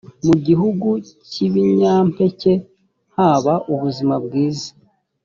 [0.25, 0.87] mu gihugu
[1.29, 2.53] cy’ibinyampeke
[3.15, 4.69] haba ubuzima bwiza